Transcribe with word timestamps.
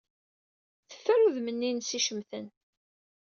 Teffer 0.89 1.19
udem-nni-nnes 1.27 1.89
icemten. 1.97 2.45